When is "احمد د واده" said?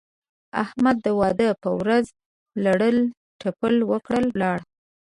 0.63-1.49